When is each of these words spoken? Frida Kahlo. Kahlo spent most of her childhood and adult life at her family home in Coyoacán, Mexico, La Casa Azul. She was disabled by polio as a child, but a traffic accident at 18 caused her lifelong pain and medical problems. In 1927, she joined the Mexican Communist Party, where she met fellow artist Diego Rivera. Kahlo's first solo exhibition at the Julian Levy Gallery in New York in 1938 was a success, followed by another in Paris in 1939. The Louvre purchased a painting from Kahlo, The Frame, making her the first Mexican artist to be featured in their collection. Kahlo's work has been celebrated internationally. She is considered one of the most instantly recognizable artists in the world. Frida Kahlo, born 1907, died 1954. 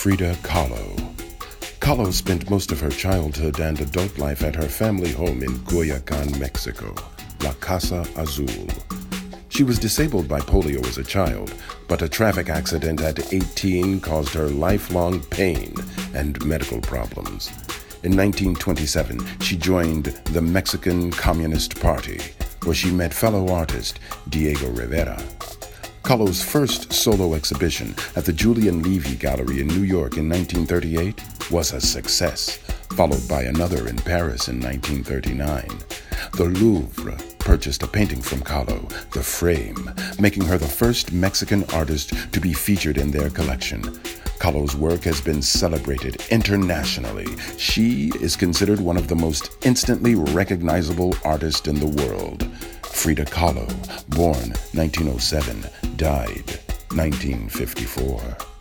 Frida 0.00 0.34
Kahlo. 0.36 0.96
Kahlo 1.78 2.10
spent 2.10 2.48
most 2.48 2.72
of 2.72 2.80
her 2.80 2.88
childhood 2.88 3.60
and 3.60 3.78
adult 3.82 4.16
life 4.16 4.42
at 4.42 4.54
her 4.54 4.66
family 4.66 5.12
home 5.12 5.42
in 5.42 5.50
Coyoacán, 5.66 6.40
Mexico, 6.40 6.94
La 7.44 7.52
Casa 7.60 8.08
Azul. 8.16 8.66
She 9.50 9.62
was 9.62 9.78
disabled 9.78 10.26
by 10.26 10.40
polio 10.40 10.82
as 10.86 10.96
a 10.96 11.04
child, 11.04 11.52
but 11.86 12.00
a 12.00 12.08
traffic 12.08 12.48
accident 12.48 13.02
at 13.02 13.30
18 13.30 14.00
caused 14.00 14.32
her 14.32 14.48
lifelong 14.48 15.20
pain 15.24 15.74
and 16.14 16.42
medical 16.46 16.80
problems. 16.80 17.48
In 18.02 18.16
1927, 18.16 19.20
she 19.40 19.54
joined 19.54 20.06
the 20.32 20.40
Mexican 20.40 21.10
Communist 21.10 21.78
Party, 21.78 22.22
where 22.64 22.74
she 22.74 22.90
met 22.90 23.12
fellow 23.12 23.52
artist 23.52 24.00
Diego 24.30 24.70
Rivera. 24.70 25.22
Kahlo's 26.02 26.42
first 26.42 26.92
solo 26.92 27.34
exhibition 27.34 27.94
at 28.16 28.24
the 28.24 28.32
Julian 28.32 28.82
Levy 28.82 29.16
Gallery 29.16 29.60
in 29.60 29.68
New 29.68 29.82
York 29.82 30.16
in 30.16 30.28
1938 30.28 31.50
was 31.50 31.72
a 31.72 31.80
success, 31.80 32.56
followed 32.96 33.26
by 33.28 33.42
another 33.42 33.86
in 33.86 33.96
Paris 33.96 34.48
in 34.48 34.60
1939. 34.60 35.68
The 36.32 36.44
Louvre 36.44 37.16
purchased 37.38 37.82
a 37.82 37.86
painting 37.86 38.22
from 38.22 38.40
Kahlo, 38.40 38.88
The 39.10 39.22
Frame, 39.22 39.90
making 40.18 40.44
her 40.44 40.58
the 40.58 40.66
first 40.66 41.12
Mexican 41.12 41.64
artist 41.72 42.12
to 42.32 42.40
be 42.40 42.54
featured 42.54 42.96
in 42.98 43.10
their 43.10 43.30
collection. 43.30 43.82
Kahlo's 44.40 44.74
work 44.74 45.02
has 45.02 45.20
been 45.20 45.42
celebrated 45.42 46.24
internationally. 46.30 47.26
She 47.58 48.10
is 48.20 48.36
considered 48.36 48.80
one 48.80 48.96
of 48.96 49.08
the 49.08 49.16
most 49.16 49.50
instantly 49.66 50.14
recognizable 50.14 51.14
artists 51.24 51.68
in 51.68 51.78
the 51.78 52.04
world. 52.04 52.48
Frida 52.92 53.24
Kahlo, 53.24 53.66
born 54.08 54.50
1907, 54.74 55.64
died 55.96 56.60
1954. 56.92 58.59